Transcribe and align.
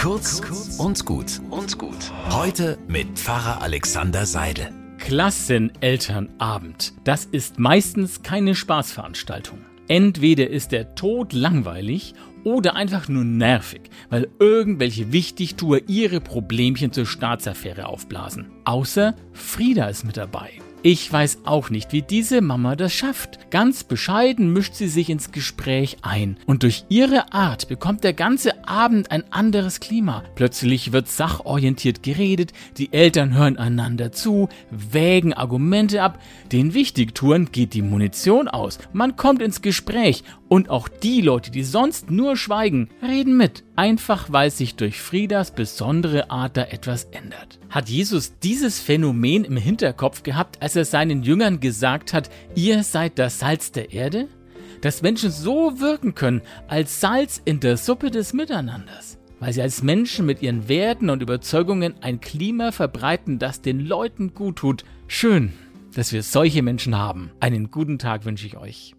Kurz 0.00 0.40
und 0.78 1.04
gut 1.04 1.42
und 1.50 1.76
gut. 1.76 2.10
Heute 2.30 2.78
mit 2.88 3.18
Pfarrer 3.18 3.60
Alexander 3.60 4.24
Seidel. 4.24 4.72
Klassenelternabend. 4.96 6.94
Das 7.04 7.26
ist 7.26 7.58
meistens 7.58 8.22
keine 8.22 8.54
Spaßveranstaltung. 8.54 9.58
Entweder 9.88 10.48
ist 10.48 10.72
der 10.72 10.94
Tod 10.94 11.34
langweilig 11.34 12.14
oder 12.44 12.76
einfach 12.76 13.08
nur 13.08 13.24
nervig, 13.24 13.82
weil 14.08 14.28
irgendwelche 14.38 15.12
Wichtigtuer 15.12 15.80
ihre 15.86 16.20
Problemchen 16.20 16.92
zur 16.92 17.06
Staatsaffäre 17.06 17.86
aufblasen. 17.86 18.50
Außer 18.64 19.14
Frieda 19.32 19.88
ist 19.88 20.04
mit 20.04 20.16
dabei. 20.16 20.50
Ich 20.82 21.12
weiß 21.12 21.40
auch 21.44 21.68
nicht, 21.68 21.92
wie 21.92 22.00
diese 22.00 22.40
Mama 22.40 22.74
das 22.74 22.94
schafft. 22.94 23.50
Ganz 23.50 23.84
bescheiden 23.84 24.54
mischt 24.54 24.72
sie 24.72 24.88
sich 24.88 25.10
ins 25.10 25.30
Gespräch 25.30 25.98
ein. 26.00 26.38
Und 26.46 26.62
durch 26.62 26.86
ihre 26.88 27.34
Art 27.34 27.68
bekommt 27.68 28.02
der 28.02 28.14
ganze 28.14 28.66
Abend 28.66 29.10
ein 29.10 29.30
anderes 29.30 29.80
Klima. 29.80 30.24
Plötzlich 30.36 30.90
wird 30.90 31.08
sachorientiert 31.08 32.02
geredet, 32.02 32.54
die 32.78 32.94
Eltern 32.94 33.34
hören 33.34 33.58
einander 33.58 34.10
zu, 34.10 34.48
wägen 34.70 35.34
Argumente 35.34 36.02
ab, 36.02 36.18
den 36.50 36.72
Wichtigtouren 36.72 37.52
geht 37.52 37.74
die 37.74 37.82
Munition 37.82 38.48
aus, 38.48 38.78
man 38.94 39.16
kommt 39.16 39.42
ins 39.42 39.60
Gespräch 39.60 40.24
und 40.48 40.70
auch 40.70 40.88
die 40.88 41.20
Leute, 41.20 41.50
die 41.50 41.62
sonst 41.62 42.10
nur 42.10 42.29
schweigen, 42.36 42.88
reden 43.02 43.36
mit. 43.36 43.64
Einfach 43.76 44.32
weil 44.32 44.50
sich 44.50 44.76
durch 44.76 45.00
Friedas 45.00 45.52
besondere 45.52 46.30
Art 46.30 46.56
da 46.56 46.62
etwas 46.62 47.04
ändert. 47.04 47.58
Hat 47.68 47.88
Jesus 47.88 48.38
dieses 48.38 48.80
Phänomen 48.80 49.44
im 49.44 49.56
Hinterkopf 49.56 50.22
gehabt, 50.22 50.62
als 50.62 50.76
er 50.76 50.84
seinen 50.84 51.22
Jüngern 51.22 51.60
gesagt 51.60 52.12
hat, 52.12 52.30
ihr 52.54 52.82
seid 52.82 53.18
das 53.18 53.38
Salz 53.38 53.72
der 53.72 53.92
Erde? 53.92 54.28
Dass 54.80 55.02
Menschen 55.02 55.30
so 55.30 55.80
wirken 55.80 56.14
können 56.14 56.42
als 56.68 57.00
Salz 57.00 57.40
in 57.44 57.60
der 57.60 57.76
Suppe 57.76 58.10
des 58.10 58.32
Miteinanders 58.32 59.20
weil 59.40 59.54
sie 59.54 59.62
als 59.62 59.82
Menschen 59.82 60.26
mit 60.26 60.42
ihren 60.42 60.68
Werten 60.68 61.10
und 61.10 61.22
Überzeugungen 61.22 61.94
ein 62.02 62.20
Klima 62.20 62.70
verbreiten, 62.72 63.38
das 63.38 63.62
den 63.62 63.80
Leuten 63.80 64.34
gut 64.34 64.56
tut. 64.56 64.84
Schön, 65.08 65.54
dass 65.94 66.12
wir 66.12 66.22
solche 66.22 66.62
Menschen 66.62 66.96
haben. 66.96 67.30
Einen 67.40 67.70
guten 67.70 67.98
Tag 67.98 68.24
wünsche 68.26 68.46
ich 68.46 68.56
euch. 68.58 68.94